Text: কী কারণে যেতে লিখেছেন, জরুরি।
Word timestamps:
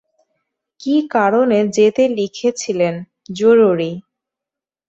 কী 0.79 0.95
কারণে 1.11 1.59
যেতে 1.77 2.03
লিখেছেন, 2.17 2.93
জরুরি। 3.31 3.91